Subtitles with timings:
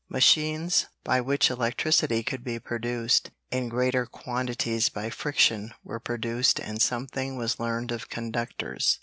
[0.09, 6.81] Machines by which electricity could be produced in greater quantities by friction were produced and
[6.81, 8.99] something was learned of conductors.